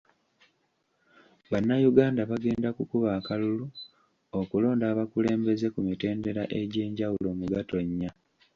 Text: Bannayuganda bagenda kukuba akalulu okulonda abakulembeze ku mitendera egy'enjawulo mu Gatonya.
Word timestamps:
Bannayuganda 1.51 2.21
bagenda 2.31 2.67
kukuba 2.77 3.07
akalulu 3.19 3.65
okulonda 4.39 4.85
abakulembeze 4.89 5.67
ku 5.73 5.79
mitendera 5.87 6.43
egy'enjawulo 6.59 7.29
mu 7.39 7.45
Gatonya. 7.53 8.09